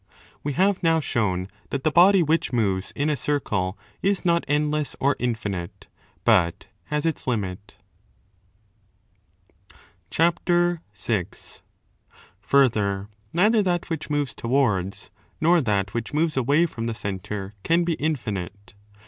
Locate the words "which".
2.23-2.51, 13.91-14.09, 15.93-16.15